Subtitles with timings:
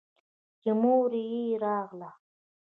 [0.61, 2.09] چې مور يې راغله.